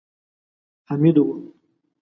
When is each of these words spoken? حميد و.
حميد 0.89 1.17
و. 1.17 1.53